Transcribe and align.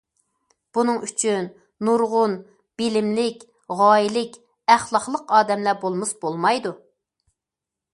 بۇنىڭ 0.77 0.95
ئۈچۈن 1.07 1.49
نۇرغۇن 1.89 2.33
بىلىملىك، 2.83 3.45
غايىلىك، 3.83 4.43
ئەخلاقلىق 4.77 5.37
ئادەملەر 5.39 5.83
بولمىسا 5.87 6.23
بولمايدۇ. 6.27 6.79